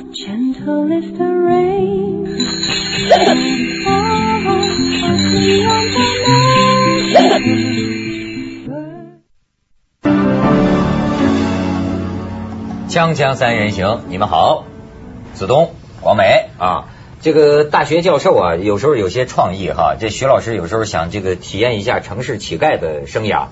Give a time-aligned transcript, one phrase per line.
[0.00, 2.24] Gentle is the rain.
[3.10, 4.62] and fall
[5.00, 6.06] softly on the
[7.18, 7.58] mountain.
[12.88, 14.64] 锵锵三人行，你们好，
[15.34, 16.84] 子东、广美啊，
[17.20, 19.96] 这个大学教授啊，有时候有些创意哈。
[19.98, 23.46] 这徐老师有时候想这个体验一下城市乞丐的生涯，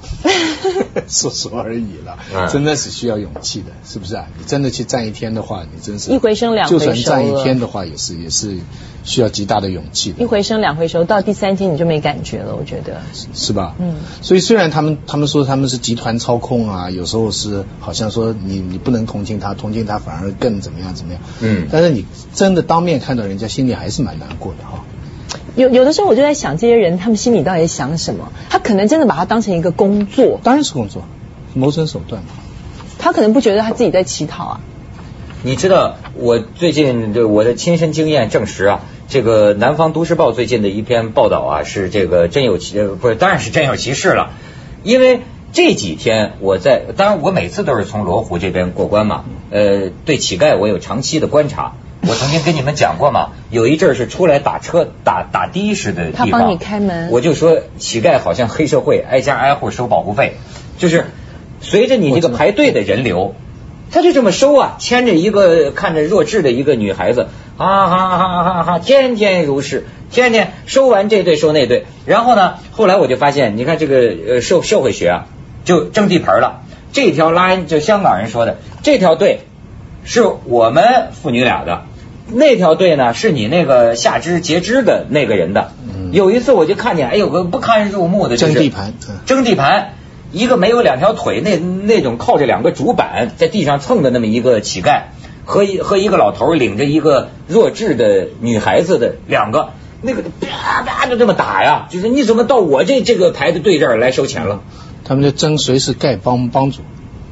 [1.08, 4.26] 说说而已了，嗯真的是需要勇气的，是不是啊？
[4.38, 8.56] 你真的去站一天的话，你真是一回生两回熟就算站一天的话，也是也是
[9.04, 10.26] 需要极大的勇气的一。
[10.26, 13.00] 回生两回熟，到第三天你就没感觉了，我觉得。
[13.34, 13.74] 是吧？
[13.80, 21.22] 嗯所以虽然他们他们说他们是集团操控啊，有时候是好像说你你不能同情他，同情他反而更怎么样怎么样。
[21.40, 24.84] 嗯但是你真的当面看到人家，心里还是蛮难过的哈。
[25.54, 28.30] 有有的时候我就在想，这些人他们心里到底在想什么？
[28.50, 31.04] 他可能真的把它当成一个工作，当然是工作，
[31.54, 32.28] 谋生手段嘛。
[32.98, 34.60] 他可能不觉得他自己在乞讨啊。
[35.42, 44.32] 你知道，我最近这我的亲身经验证实啊，这个《南方都市报》最近的一篇报道啊，是这个真有其呃不是，当然是真有其事了，
[44.82, 45.22] 因为
[45.54, 51.72] 这几天我在，当然我每次都是从罗湖这边过关嘛，呃，对乞丐我有长期的观察。
[52.08, 60.36] 我曾经跟你们讲过嘛，有一阵儿是出来打车打打的士的地方，他帮你开门我就说乞丐好像黑社会，挨家挨户收保护费，
[60.78, 61.06] 就是
[61.60, 63.34] 随着你这个排队的人流，
[63.90, 75.26] 他就这么收啊，牵着一个看着弱智的一个女孩子，哈哈哈哈哈，天天如是，天天收完这队收那队，然后呢，后来我就发现，你看这个呃社社会学啊，
[75.64, 76.62] 就争地盘了。
[76.92, 79.40] 这条拉就香港人说的，这条队
[80.04, 81.82] 是我们父女俩的，
[82.28, 85.72] 那条队呢是你那个下肢截肢的那个人的。
[85.88, 89.94] 嗯有一次我就看见，哎有个不堪入目的，就是争地盘嗯争地盘，
[90.32, 95.02] 一个没有两条腿，那那种靠着两个竹板在地上蹭的那么一个乞丐，
[95.44, 104.60] 和一和一个老头领着一个弱智的女孩子的两个，那个啪啪就这么打呀，就是你怎么到我这这个排的队这儿来收钱了？
[105.04, 106.82] 他们就争谁是丐帮帮主。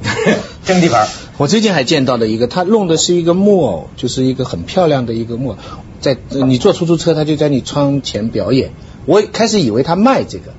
[0.64, 5.56] 争地盘，我最近还见到的一个，他弄的是一个木偶，就是一个很漂亮的一个木偶，
[6.00, 8.70] 在你坐出租车，他就在你窗前表演。
[9.06, 10.54] 我开始以为他卖这个，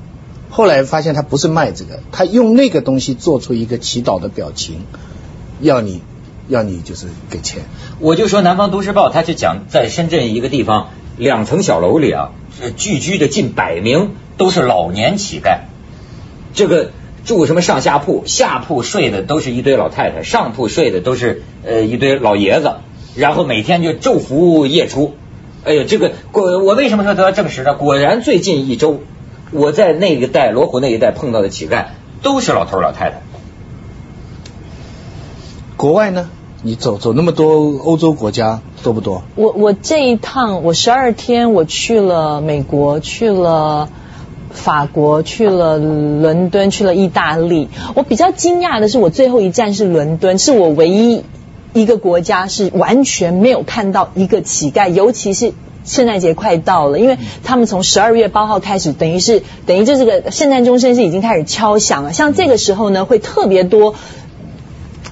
[0.49, 4.81] 后来发现他不是卖这个，他用那个东西做出一个祈祷的表情，
[5.59, 6.01] 要你
[6.47, 7.63] 要你就是给钱。
[7.99, 12.29] 我就说《南方都市报》，他就讲在深圳一个地方两层小楼里啊，
[12.61, 15.61] 是聚居着近百名都是老年乞丐，
[16.53, 16.91] 这个
[17.25, 22.75] 住什么上下铺，下铺睡的都是一堆老太太，上铺睡的都是呃一堆老爷子，
[23.15, 25.13] 然后每天就昼伏夜出。
[25.65, 27.73] 哎呦，这个果我为什么说得到证实呢？
[27.73, 28.99] 果然最近一周，
[29.51, 31.85] 我在那一带罗湖那一带碰到的乞丐
[32.21, 33.21] 都是老头老太太。
[35.75, 36.29] 国外呢，
[36.61, 39.23] 你走走那么多欧洲国家多不多？
[39.35, 43.89] 我我这一趟我十二天我去了美国，去了
[44.55, 47.69] 法国，去了伦敦，去了意大利。
[47.93, 51.21] 我比较惊讶的是，我最后一站是伦敦，是我唯一
[51.73, 55.53] 一个国家是完全没有看到一个乞丐，尤其是。
[55.87, 62.11] 圣诞节快到了，因为他们从十二月八号开始，等于是等于就这个圣诞钟声是已经开始敲响了。
[62.11, 63.93] 像这个时候呢，会特别多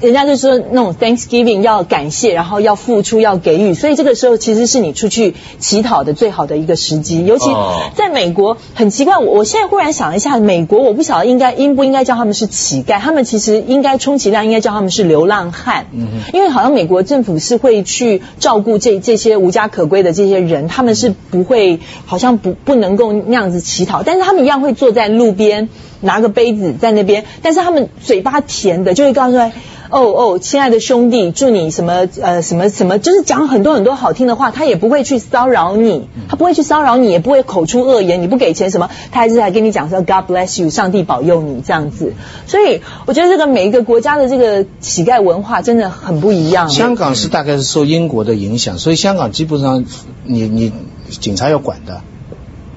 [0.03, 7.25] 人家就说那种 Thanksgiving 要感谢，然后要付出，要给予，所以这个时候其实是你出去乞讨的最好的一个时机。
[7.25, 15.85] 尤其哦在美国，很奇怪，我我现在忽然想一下，美国我不晓得应该应不应该叫他们是乞丐，他们其实应该充其量应该叫他们是流浪汉，
[16.33, 25.69] 因为好像美国政府是会去照顾这这些无家可归的这些人，他们是不会好像不不能够那样子乞讨，但是他们一样会坐在路边
[26.01, 29.53] 拿个杯子在那边，但是他们嘴巴甜的就会告诉他。
[29.89, 42.13] 哦哦，亲爱的兄弟，祝你什么呃什么什么，就是讲很多很多好听的话，他也不会去骚扰你，他不会去骚扰你，也不会口出恶言，你不给钱什么，他还是来跟你讲说 God bless you，上帝保佑你这样子。
[42.47, 46.69] 所以我觉得这个每一个国家的这个乞丐文化真的很不一样。
[46.69, 49.85] 香港是大概是受英国的影响，所以香港基本上
[50.23, 50.71] 你你
[51.09, 52.01] 警察要管的，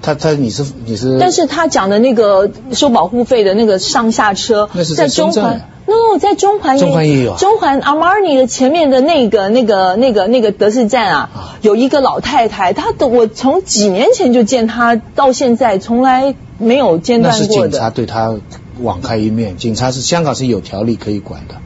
[0.07, 11.31] 他他你是你是，但是他讲的那个收保护费的那个上下车，那是在中环 no，在中环中环也有啊中环 Armani 的前面的那个、那个、那个、那个德士站啊，
[11.61, 17.91] 有一个老太太，她的我从几年前就见她，到现在从来没有间那是断过警察。
[17.91, 18.37] 对她
[18.81, 21.57] 网开一面，警察是香港是有条例可以管的，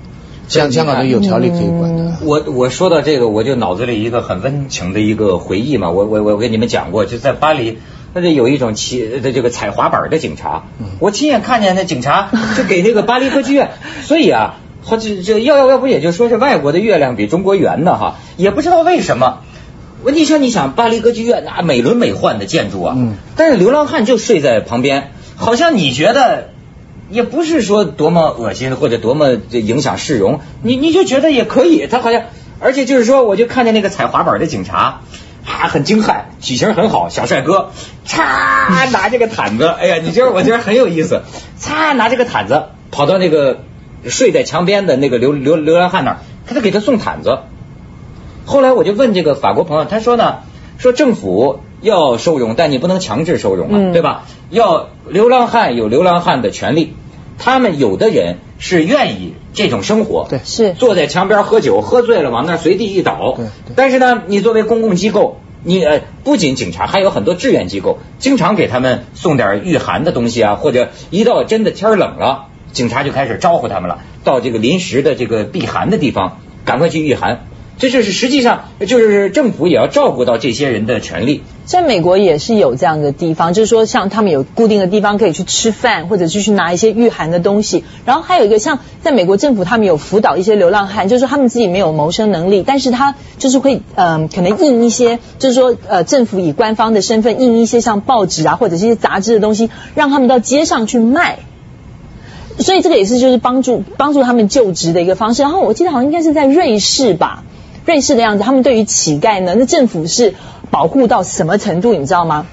[0.49, 2.13] 香香港的有条例可以管的。
[2.25, 7.79] 我我说到这个，我就脑子里一个很温情的一个回忆嘛，我我我跟你们讲过，就在巴黎，
[8.13, 10.65] 那就有一种骑的这个踩滑板的警察，
[10.99, 13.71] 我亲眼看见那警察 就给那个巴黎歌剧院，
[14.03, 19.41] 所以啊，好这这要要要不也就说是外国的月亮比中国圆呢哈，也不知道为什么。
[20.03, 26.49] 我你想你想巴黎歌剧院那美轮美奂的建筑啊，嗯但是流浪汉就睡在旁边，好像你觉得
[27.11, 32.23] 也不是说多么恶心或者多么这影响市容，你你就觉得也可以，他好像
[32.61, 35.03] 而且就是说，我就看见那个踩滑板的警察。
[35.45, 37.71] 啊，很精悍，体型很好，小帅哥，
[38.07, 41.23] 嚓拿这个毯子，哎呀，你觉得我觉得很有意思，
[41.61, 43.61] 嚓拿这个毯子跑到那个
[44.05, 47.39] 睡在墙边的那个流流流浪汉那儿，他就给他送毯子。
[48.47, 50.39] 后来我就问这个法国朋友，他说呢，
[50.79, 54.25] 说政府要收容，但你不能强制收容啊，嗯对吧？
[54.51, 56.95] 要流浪汉有流浪汉的权利，
[57.41, 63.33] 他们有的人是愿意这种生活，对是坐在墙边喝酒，喝醉了往那儿随地一倒。
[63.35, 77.47] 对对但是呢，你作为公共机构，你呃不仅警察，还有很多志愿机构，经常给他们送点御寒的东西啊，或者一到真的天冷了，警察就开始招呼他们了，到这个临时的这个避寒的地方，赶快去御寒。
[77.81, 81.43] 这就是实际上就是政府也要照顾到这些人的权利。
[81.65, 87.83] 在美国也是有这样的地方，就是说像他们有固定的地方可以去吃饭，或者是去拿一些御寒的东西。
[88.05, 101.39] 然后还有一个像在美国政府，他们有辅导一些流浪汉，就是说他们自己没有谋生能力，但是他就是会嗯、可能印一些，就是说呃政府以官方的身份印一些像报纸啊或者是一些杂志的东西，让他们到街上去卖。
[102.59, 105.41] 所以这个也是就是帮助帮助他们就职的一个方式。
[105.41, 107.43] 然后我记得好像应该是在瑞士吧，
[107.91, 110.35] 瑞士的样子，他们对于乞丐呢，那政府是
[110.71, 112.47] 保护到什么程度，你知道吗？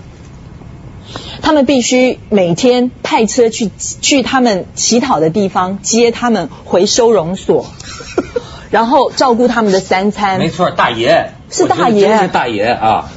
[1.43, 3.69] 他们必须每天派车去
[4.01, 7.67] 去他们乞讨的地方接他们回收容所，
[8.71, 10.39] 然后照顾他们的三餐。
[10.39, 13.11] 没错，大爷是大爷大爷啊！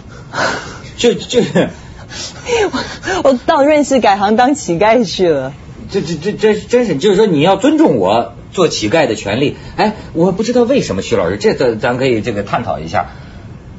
[0.99, 1.71] 就就 是
[3.25, 5.55] 我到瑞士改行当乞丐去了。
[5.91, 9.57] 这这这这真是，就是说你要尊重我做乞丐的权利。
[9.77, 13.11] 哎，我不知道为什么徐老师，这咱咱可以这个探讨一下。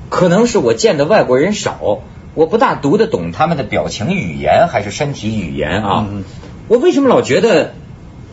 [0.09, 2.01] 可能是我见的外国人少，
[2.33, 6.07] 我不大读得懂他们的表情语言还是身体语言啊。
[6.09, 6.23] 嗯
[6.67, 7.73] 我为什么老觉得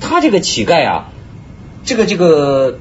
[0.01, 1.09] 他这个乞丐啊，
[1.85, 2.79] 这个这个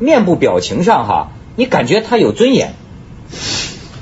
[0.00, 2.74] 面部表情上哈，你感觉他有尊严。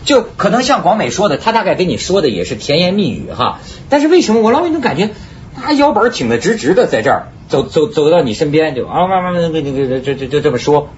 [0.04, 3.60] 就可能像广美说的，他大概跟你说的也是甜言蜜语哈，
[3.90, 5.10] 但是为什么我老有一种感觉，
[5.54, 10.88] 他腰板挺得直直的，在这儿走走走到你身边就啊慢慢慢这这这这就这么说。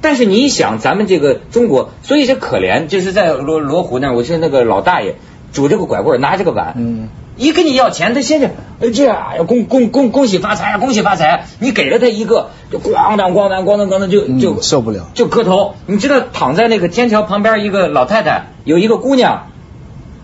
[0.00, 5.16] 但是你一想，咱们这个中国，所以这可怜，就是在罗罗湖那儿，我是那个老大爷
[5.52, 8.50] 拄着个拐棍，拿着个碗，嗯一跟你要钱，他先是
[8.80, 11.40] 呃这样，哎恭恭恭恭喜发财啊，恭喜发财啊！
[11.58, 15.74] 你给了他一个，就咣当咣当咣当咣当就就、嗯受不了就磕头。
[15.86, 19.48] 你知道躺在那个天桥旁边一个老太太，有一个姑娘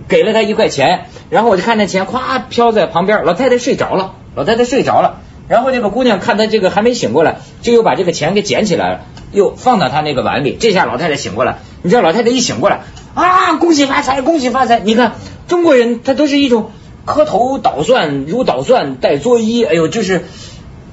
[0.07, 5.21] 给了她一块钱，然后我就看那钱咵飘在旁边，老太太睡着了，老太太睡着了。
[5.49, 9.01] 然后那个姑娘看她这个还没醒过来，就又把这个钱给捡起来了，
[9.33, 10.57] 又放到她那个碗里。
[10.59, 12.81] 这下老太太醒过来，你知道老太太一醒过来
[13.15, 14.81] 啊，恭喜发财，恭喜发财！
[14.81, 15.15] 你看
[15.47, 16.71] 中国人他都是一种
[17.05, 20.25] 磕头捣蒜，如捣蒜带作揖，哎呦，就是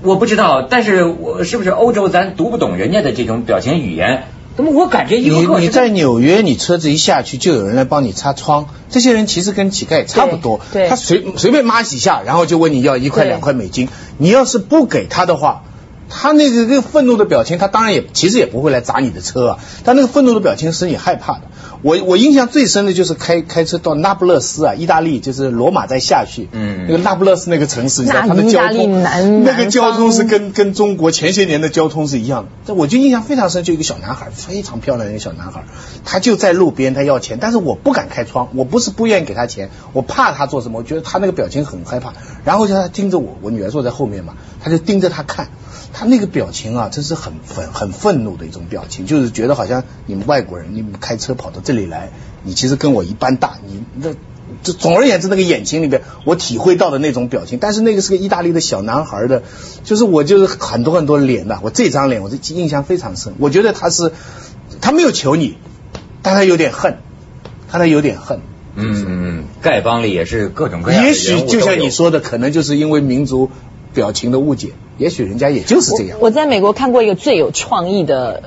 [0.04, 4.24] 我不知道，但是我是不是欧洲咱读不懂人家的这种表情语言？
[4.64, 15.64] 那么我感觉一你你在纽约，你车子一下去就有人来帮你擦窗，这些人其实跟乞丐差不多，对对他随随便抹几下，然后就问你要一块两块美金，你要是不给他的话。
[16.14, 21.42] 他那个那个愤怒的表情，他当然也其实也不会来砸你的车啊，但那个愤怒的表情使你害怕的。
[21.84, 29.02] 我我印象最深的就是开开车到那不勒斯啊，意大利就是罗马再下去，嗯那个那不勒斯那个城市，你知道那它的交通，
[29.44, 32.50] 那个交通是跟跟中国前些年的交通是一样的。
[32.68, 35.64] 这我就印象非常深，就一个小男孩，非常漂亮的一个小男孩，
[36.06, 42.14] 他就在路边，他要钱，但是我不敢开窗，我不是不愿意给他钱，我怕他做什么，我觉得他那个表情很害怕，
[42.44, 45.48] 然后就他盯着我，我女儿坐在后面嘛，他就盯着他看。
[45.94, 52.12] 他那个表情啊，真是很愤很愤怒的一种表情，就是觉得好像你们外国人，你们开车跑到这里来，
[52.44, 54.14] 你其实跟我一般大，你那
[54.64, 59.44] 就总而言之，那个眼睛里边我体会到的那种表情，但是那个是个意大利的小男孩的，
[59.84, 64.12] 就是我就是很多很多脸呐、我这张脸我这印象非常深，我觉得他是
[64.82, 65.58] 他没有求你，
[66.22, 66.98] 但他有点恨，
[67.70, 68.42] 看他有点恨。
[68.74, 73.52] 嗯嗯，丐帮里也是各种各样的也许就像你说的，可能就是因为民族
[73.94, 76.18] 表情的误解，也许人家也就是这样。
[76.22, 78.44] 我在美国看过一个最有创意的。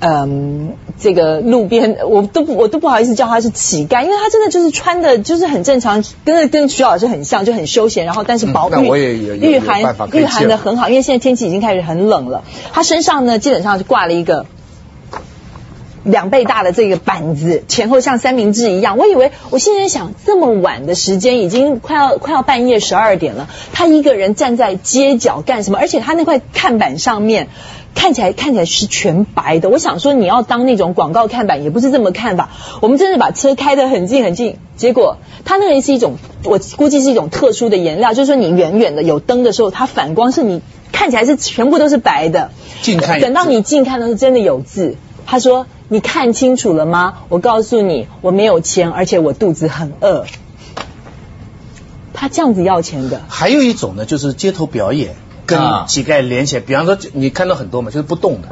[0.00, 9.80] 嗯，这个路边我都不我都不好意思叫他是乞丐，因为他真的就是穿的就是很正常，跟跟徐老师很像，就很休闲，然后但是保御嗯那我也有御寒
[10.12, 12.44] 御寒的很好，因为现在天气已经开始很冷了。
[12.72, 14.46] 他身上呢基本上是挂了一个
[16.04, 18.96] 两倍大的这个板子，前后像三明治一样。
[18.96, 25.78] 我以为我现在想，这么晚的时间，已经快要快要半夜十二点了，他一个人站在街角干什么？
[25.78, 27.48] 而且他那块看板上面。
[27.96, 32.50] 看起来看起来是全白的，我想说你要当那种广告看板也不是这么看吧。
[32.80, 42.50] 我们真的把车开得很近很近，结果它那个是一种，我估计是一种特殊的颜料，就是说你远远的有灯的时候，它反光是你看起来是全部都是白的。
[42.82, 44.96] 近看等到你近看的时候真的有字。
[45.26, 47.18] 他说：“你看清楚了吗？
[47.28, 50.26] 我告诉你，我没有钱，而且我肚子很饿。”
[52.12, 53.22] 他这样子要钱的。
[53.28, 55.16] 还有一种呢，就是街头表演
[55.46, 58.48] 跟啊乞丐连起来，比方说你看到很多嘛，就是不动的。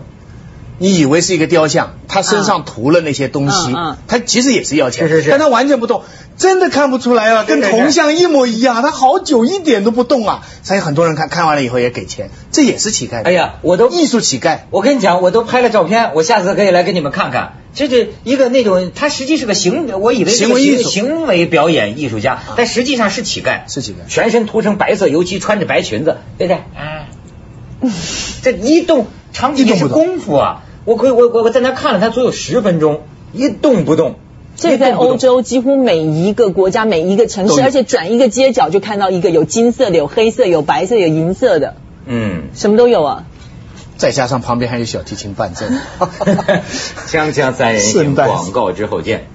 [0.82, 5.30] 你以为是一个雕像，他身上涂了那些东西嗯嗯，他其实也是要钱，是是是。
[5.30, 6.02] 但他完全不动，
[6.36, 13.22] 真的看不出来啊，跟铜像一模一样，他好久一点都不动啊，所以很多人看看完了以后也给钱，这也是乞丐。
[13.22, 17.52] 哎呀，我都艺术乞丐，我跟你讲，我都拍了照片，我下次可以来给你们看看。
[17.74, 20.90] 这是一个那种，他实际是个行，我以为是个行为艺术。
[20.90, 24.10] 行为表演艺术家，但实际上是乞丐，是乞丐。
[24.12, 26.56] 全身涂成白色油漆，穿着白裙子，对不对？
[26.76, 27.06] 啊，
[28.42, 30.04] 这一动长期动不动。
[30.04, 30.61] 功夫啊！
[30.84, 34.16] 我可以，我我我在那看了他足有十分钟，一动不动。
[34.56, 43.24] 这在欧洲几乎每一个国家、每一个城市，而且转一个街角就看到一个有金色的、有黑色、有白色、有银色的，嗯，什么都有啊。
[43.96, 45.66] 再加上旁边还有小提琴伴奏。
[47.06, 49.26] 锵锵三人行，广告之后见。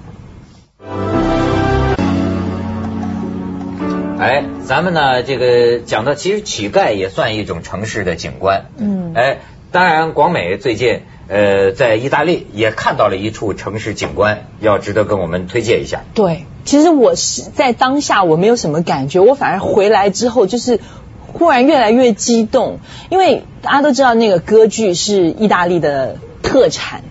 [4.18, 8.66] 哎，咱们呢，这个讲到，其实乞丐也算一种城市的景观。
[8.76, 9.38] 嗯哎，
[9.72, 16.02] 当然，广美最近呃在意大利也看到了一处城市景观，要值得跟我们推荐一下。
[16.14, 20.80] 对，其实我是在当下我没有什么感觉，我反而回来之后就是
[21.26, 22.78] 忽然越来越激动，
[23.10, 27.02] 因为大家都知道那个歌剧是意大利的特产。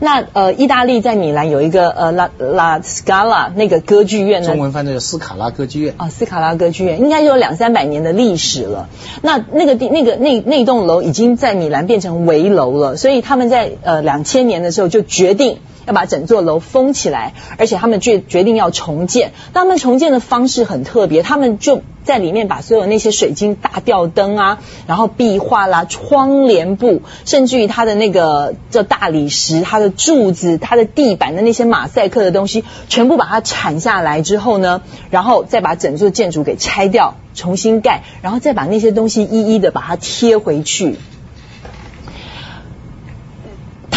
[0.00, 5.94] 那呃，意大利在米兰有一个呃拉拉斯卡拉那个歌剧院呢，中文翻译叫斯卡拉歌剧院。
[5.96, 8.88] 啊，斯卡拉歌剧院应该有两三百年的历史了。
[9.22, 19.32] 那那个地那个那那栋楼已经在米兰变成围楼了，所以他们在呃两千年的时候就决定要把整座楼封起来，而且他们决决定要重建。
[19.54, 40.96] 他们重建的方式很特别，他们就在里面把所有那些水晶大吊灯啊，然后壁画啦、窗帘布，甚至于它的那个叫大理石、它的柱子、它的地板的那些马赛克的东西，全部把它铲下来之后呢，然后再把整座建筑给拆掉，重新盖，然后再把那些东西一一的把它贴回去。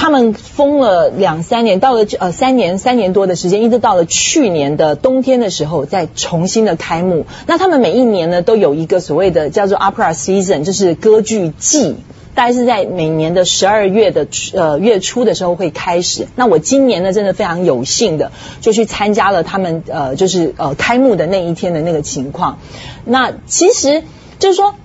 [0.01, 7.25] 他们封了两三年，到了呃三年三年多的时间，一直到了去年的冬天的时候，再重新的开幕。
[7.47, 11.97] 那他们每一年呢都有一个所谓的叫做 Opera Season，就是歌剧季。
[12.33, 16.29] 大概是在每年的十二月的呃月初的时候会开始。
[16.37, 22.59] 那我今年呢，真的非常有幸的就去参加了他们呃就是呃开幕的那一天的那个情况。
[23.03, 24.03] 那其实
[24.37, 24.75] 就是说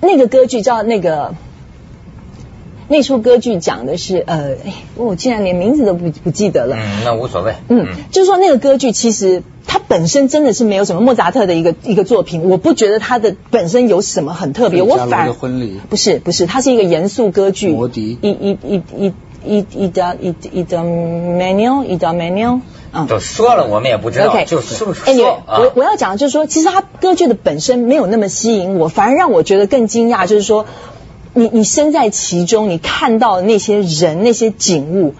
[0.00, 1.34] 那个歌剧叫那个
[2.88, 6.76] 那出歌剧讲的是呃，哎，我竟然连名字都不不记得了。
[6.76, 7.54] 嗯，那无所谓。
[7.68, 17.72] 嗯，就是说那个歌剧其实它本身真的是没有什么莫扎特的一个一个作品，我不觉得它的本身有什么很特别，我反而的婚礼不是不是，它是一个严肃歌剧。
[17.72, 19.12] 魔笛一一一一
[19.44, 22.60] 一一的一一的 manual 一的 manual
[22.92, 23.06] 嗯。
[23.06, 30.66] 都说了，我们也不知道 OK，就说哎，你说啊我我要讲的就是说，其实它歌剧的本身没有那么吸引我，反而让我觉得更惊讶，就是说，
[31.38, 35.14] 你你身在其中，你看到那些人那些景物。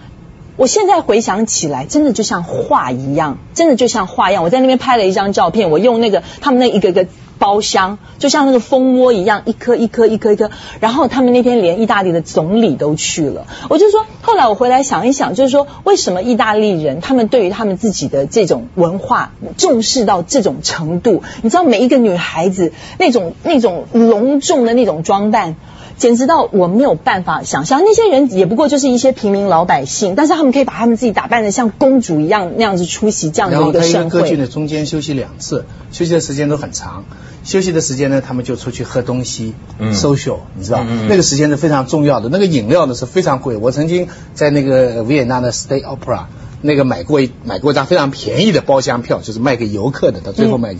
[0.55, 4.43] 我现在回想起来，真的就像画一样，真的就像画一样。
[4.43, 7.05] 我在那边拍了一张照片，我用那个他们那一个个
[7.37, 10.49] 包厢，就像那个蜂窝一样，一颗一颗一颗一颗。
[10.79, 13.45] 然后他们那天连意大利的总理都去了。
[13.69, 21.21] 我就说，后来我回来想一想，就是说，为什么意大利人他们对于他们自己的这种文化重视到这种程度？
[21.43, 25.55] 你知道，每一个女孩子那种那种隆重的那种装扮。
[25.97, 34.21] 简直到我没有办法想象，那些人也不过就是一些平民老百姓，但是他们可以把他们自己打扮的像公主一样那样子出席这样的一个盛会。
[34.21, 37.05] 歌剧呢，中间休息两次，休息的时间都很长。
[37.43, 42.29] 休息的时间呢，他们就出去喝东西、嗯 social，你知道，嗯那个时间是非常重要的。
[42.29, 46.25] 那个饮料呢是非常贵，我曾经在那个维也纳的 State Opera
[46.61, 50.79] 那个买过一买过一张非常便宜的包厢票，就是卖给游客的，到最后卖给。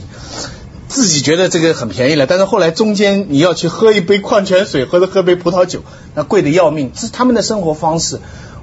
[0.87, 5.81] 自己觉得这个很便宜了，但是后来中间你要去喝一杯矿泉水或者喝杯葡萄酒，
[6.15, 6.91] 那贵的要命。
[6.93, 8.19] 这是他们的生活方式。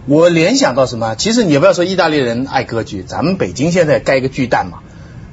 [0.07, 1.15] 我联想到什么？
[1.15, 4.79] 其实你不要说意大利人爱歌剧，咱们北京现在盖一个巨蛋嘛，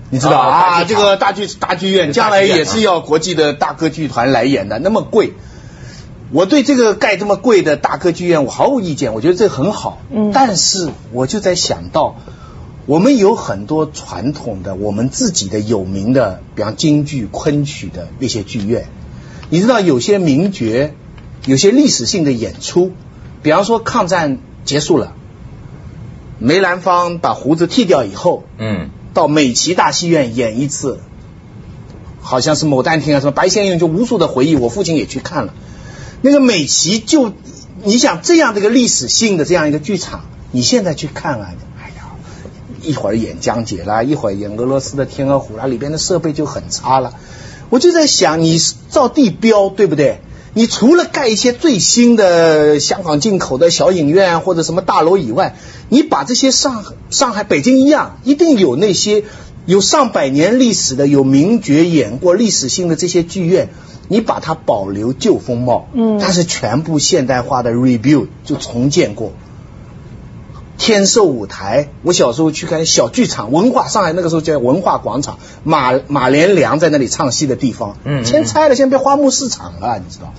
[0.10, 0.84] 你知道啊啊？
[0.84, 5.34] 这个大剧大剧院将来也是要国际的大歌剧团来演的，那么贵。
[6.32, 10.02] 我对这个盖这么贵的大歌剧院我毫无意见，我觉得这很好。
[10.10, 12.16] 嗯但是我就在想到，
[12.88, 18.88] 我们有很多传统的我们自己的有名的，比方京剧、昆曲的那些剧院，
[19.50, 20.92] 你知道有些名角，
[21.46, 22.92] 有些历史性的演出，
[23.44, 25.14] 比方说抗战结束了，
[26.40, 31.00] 梅兰芳把胡子剃掉以后，嗯到美琪大戏院演一次，
[32.22, 35.54] 好像是《牡丹亭》啊，什么白先勇就无数的回忆，我父亲也去看了。
[36.22, 37.34] 那个美琪就，
[37.84, 41.54] 你想这样的一个历史性的这样一个剧场，你现在去看啊，
[42.84, 47.14] 一会儿演江姐啦，一会儿演俄罗斯的天鹅湖啦，里边的设备就很差了。
[47.70, 48.60] 我就在想，你
[48.90, 50.20] 造地标对不对？
[50.54, 55.56] 你除了盖一些最新的香港进口的小影院或者什么大楼以外，
[55.88, 59.24] 你把这些上上海、北京一样，一定有那些
[59.66, 63.70] 有上百年历史的、有名角演过历史性的这些剧院，
[64.10, 69.32] 你把它保留旧风貌，嗯但是全部现代化的 rebuild 就重建过。
[70.84, 80.34] 天寿舞台，我小时候去看小剧场，文化上海那个时候叫文化广场，马马连良在那里唱戏的地方，嗯嗯先拆了，现在变花木市场了，你知道？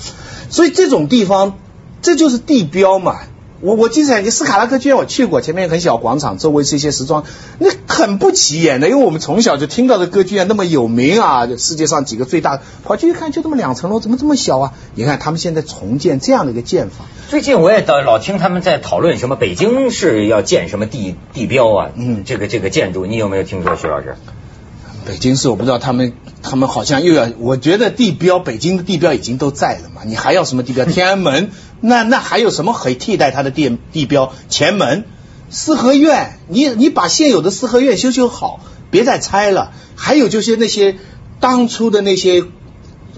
[0.51, 1.55] 所以这种地方，
[2.03, 3.21] 这就是地标嘛。
[3.63, 7.23] 我我记得斯卡拉克剧院我去过，前面很小广场，周围是一些时装，
[7.61, 14.73] 那很不起眼的，因为我们从小就听到的歌剧院那么有名啊，世界上几个最大，跑去一看就这么两层楼，怎么这么小啊？
[14.97, 24.17] 你看他们现在重建这样的一个建法，最近我也到老听他们在讨论什么北京是要建什么地地标啊，嗯这个这个建筑你有没有听说，徐老师？
[25.05, 30.85] 北京市我不知道他们他们好像又要，我觉得地标北京的地标已经都在了嘛，你还要什么地标？
[30.85, 34.33] 天安门， 那那还有什么可以替代它的地地标？
[34.49, 35.05] 前门、
[35.51, 39.73] 四合院，你你把现有的四合院修修好，别再拆了。
[39.97, 40.97] 还有就是那些
[41.41, 42.45] 当初的那些，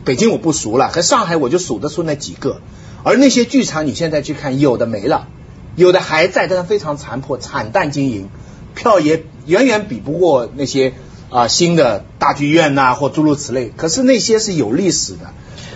[0.04, 2.60] 北京我不熟了，和上海我就数得出那几个，
[3.02, 5.28] 而那些剧场你现在去看，有的没了，
[5.76, 8.28] 有的还在，但是非常残破，惨淡经营，
[8.74, 10.94] 票也远远比不过那些
[11.34, 13.72] 啊、新的大剧院呐、或诸如此类。
[13.76, 15.32] 可是那些是有历史的，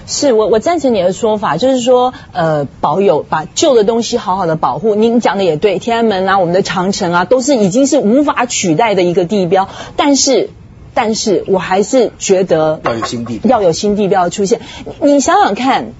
[0.06, 4.94] 是我我赞成你的说法，就是说，呃，保有把旧的东西好好的保护。
[4.94, 9.68] 您讲的也对，天安门啊，我们的长城啊，都是已经是无法取代的一个地标。
[9.96, 10.50] 但是，
[10.94, 14.60] 但是我还是觉得要有新地标要有新地标的出现。
[15.00, 15.92] 你你想想看，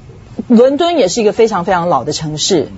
[0.46, 2.68] 伦敦也是一个非常非常老的城市。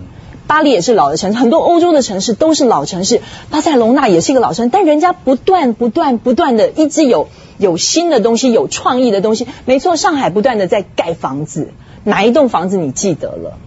[0.50, 9.46] 巴黎也是老的城市，很多欧洲的城市都是老城市，巴塞隆纳也是一个老城市，但人家不断不断不断的一直有有新的东西，有创意的东西。
[9.64, 13.58] 没错，上海不断的在盖房子，哪一栋房子你记得了？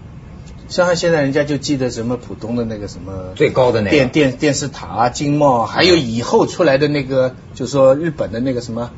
[0.67, 8.91] 上海现在人家就记得什么浦东的那个什么最高的那个电电电视塔啊、金茂啊，还有以后出来的那个，就说日本的那个什么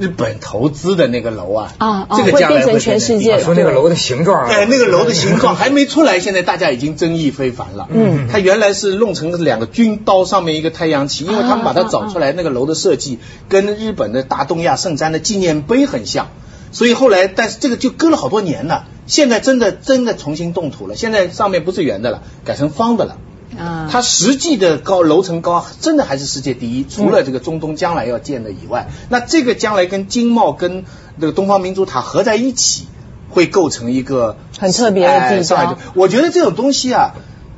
[0.00, 7.86] 日本投资的那个楼啊，啊啊这个将来会变成全世界说那个楼的形状啊，哎，那个楼的形状还没出来，现在大家已经争议非凡了。
[7.92, 16.28] 嗯它原来是弄成两个军刀，上面一个太阳旗，因为他们把它找出来，那个楼的设计跟日本的大东亚圣山的纪念碑很像，
[16.72, 18.86] 所以后来，但是这个就搁了好多年了。
[19.06, 23.18] 现在真的真的重新动土了，现在上面不是圆的了，改成方的了。
[23.58, 30.84] 啊，它实际的高楼层高真的还是世界第一，除了这个中东将来要建的以外，那这个将来跟经贸跟
[31.20, 32.86] 这个东方明珠塔合在一起，
[33.28, 35.38] 会构成一个很特别的地标。
[35.38, 37.12] 哎上海我觉得这种东西啊。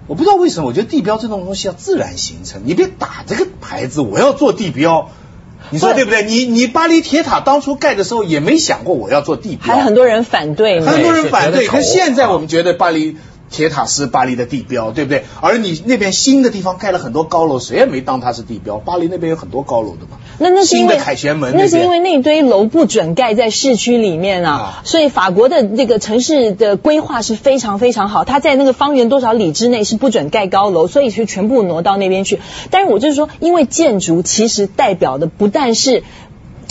[0.08, 5.10] 我不知道为什么，我觉得地标这种东西要自然形成，你别打这个牌子，我要做地标，
[5.70, 6.24] 你说对不对？
[6.24, 10.80] 你你巴黎铁塔当初盖的时候也没想过我要做地标，还很多人反对。
[10.80, 13.16] 很多人反对，可是现在我们觉得巴黎
[13.52, 15.24] 铁塔是巴黎的地标，对不对？
[15.40, 18.78] 而你那边新的地方盖了很多高楼，谁也没当它是地标。
[18.78, 32.40] 巴黎那边有很多高楼的嘛，那那是因为新的凯旋门那是因为那堆楼不准盖在市区里面啊啊，所以法国的这个城市的规划是非常非常好，它在那个方圆多少里之内是不准盖高楼，所以是全部挪到那边去。
[32.70, 36.02] 但是我就是说，因为建筑其实代表的不但是。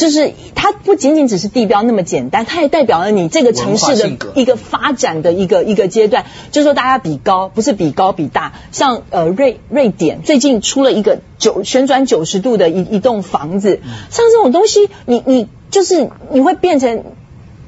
[0.01, 6.25] 就是它不仅仅只是地标那么简单，它也代表了你这个城市的一个发展的一个一个阶段。
[6.51, 8.53] 就是说大家比高，不是比高比大。
[8.71, 17.03] 像呃瑞瑞典最近出了一个九旋转九十度的一一栋房子，像这种东西，你你就是你会变成。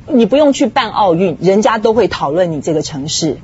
[0.06, 3.38] 你不用去办奥运，人家都会讨论你这个城市，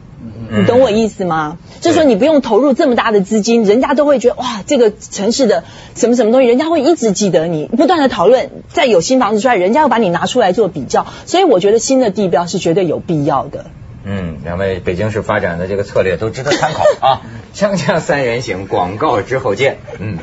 [0.52, 1.58] 你懂我意思吗？
[1.80, 5.64] 就是说你不用投入这么大的资金，人家都会觉得哇，这个城市的
[5.96, 8.50] 什么什么东西，人家会一直记得你，不断的讨论。
[8.68, 13.66] 再有新房子出来，人家要把你拿出来做比较，所以我觉得新的地标是绝对有必要的。
[14.04, 17.22] 嗯，两位北京市发展的这个策略都值得参考啊！
[17.54, 19.78] 锵锵三人行，广告之后见。
[20.00, 20.18] 嗯，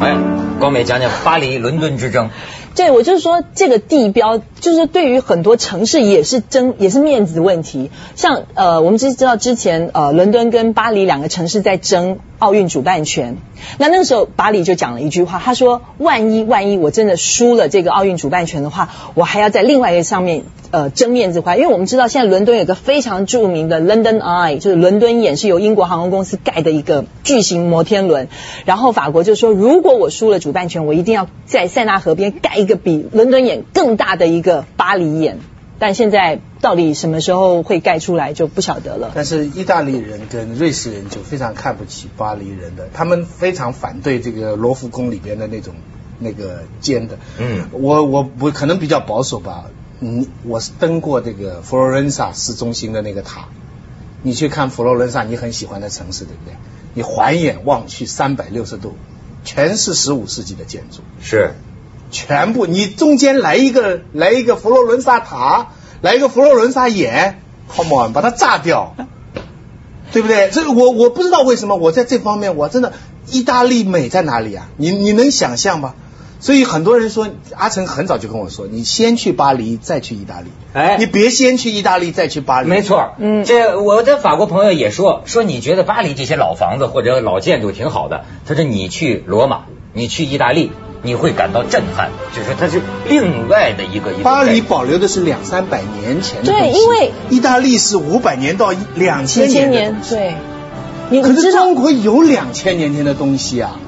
[0.00, 0.12] 哎，
[0.58, 2.30] 广光美讲讲巴黎伦敦之争。
[2.74, 7.90] 对，我就是说这个地标，就是对于很多城市也是争，也是面子问题。
[8.16, 13.36] 像呃，我们知知道之前呃，伦敦跟巴黎两个城市在争奥运主办权。
[13.78, 21.56] 那那个时候巴黎就讲了一句话，他说：“万一万一我真的输了这个奥运主办权的话，我还要在另外一个上面呃争面子块。
[21.56, 28.28] 因为我们知道现在伦敦有个非常著名的 London Eye，就是伦敦眼，是由英国航空公司盖的一个巨型摩天轮。
[28.64, 35.38] 然后法国就说，如果我输了主办权，我一定要在塞纳河边盖一个比伦敦眼更大的一个巴黎眼。
[35.76, 39.10] 但现在到底什么时候会盖出来就不晓得了。
[39.14, 45.74] 但是意大利人跟瑞士人就非常看不起巴黎人的，他们非常反对这个罗浮宫里边的那种
[46.20, 47.18] 那个尖的。
[47.38, 49.66] 嗯我我我可能比较保守吧，
[50.00, 53.48] 嗯，我是登过这个佛罗伦萨市中心的那个塔，
[54.22, 56.54] 你去看佛罗伦萨，你很喜欢的城市，对不对？
[56.94, 58.94] 你环眼望去三百六十度，
[59.44, 61.02] 全是十五世纪的建筑。
[61.20, 61.50] 是，
[62.14, 68.94] 全部，你中间来一个来一个佛罗伦萨塔，来一个佛罗伦萨眼，come on，把它炸掉，
[70.12, 70.48] 对不对？
[70.50, 72.92] 这我我不知道为什么我在这方面我真的
[73.30, 74.68] 意大利美在哪里啊？
[74.76, 75.94] 你你能想象吗？
[76.40, 80.48] 所以很多人说，阿成很早就跟我说，你先去巴黎，再去意大利。
[80.74, 82.68] 哎你别先去意大利，再去巴黎。
[82.68, 89.62] 没错，嗯这我的法国朋友也说说，你觉得巴黎这些老房子或者老建筑挺好的，他说你去罗马，
[89.94, 90.70] 你去意大利，
[91.04, 99.70] 你会感到震撼，就是它是另外的一个一个巴黎保留的是两三百年前的东西对因为意大利是五百年到两千年。
[99.70, 100.34] 年对，
[101.10, 103.78] 你可是中国有两千年前的东西啊，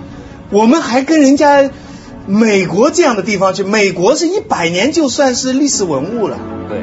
[0.51, 1.71] 我们还跟人家
[2.27, 6.39] 美国这样的地方去，美国是一百年就算是历史文物了。
[6.69, 6.83] 对。